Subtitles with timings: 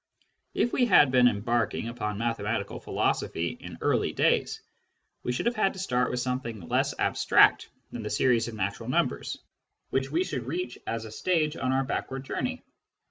[0.55, 4.59] If we had been embarking upon mathematical philosophy in earlier days,
[5.21, 8.89] we should have had to start with something less abstract than the series of natural
[8.89, 9.37] numbers,
[9.91, 12.63] which we should reach as a stage on our backward journey.